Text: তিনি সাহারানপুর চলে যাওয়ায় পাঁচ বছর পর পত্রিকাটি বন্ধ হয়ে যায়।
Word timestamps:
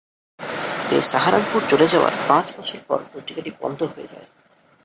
তিনি 0.87 1.01
সাহারানপুর 1.03 1.61
চলে 1.67 1.87
যাওয়ায় 1.87 2.17
পাঁচ 2.27 2.45
বছর 2.57 2.79
পর 2.87 2.99
পত্রিকাটি 3.13 3.51
বন্ধ 3.61 3.79
হয়ে 3.83 4.07
যায়। 4.07 4.27